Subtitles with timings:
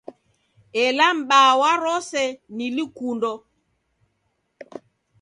[0.83, 2.23] Ela m'baa wa rose,
[2.57, 3.31] ni lukundo.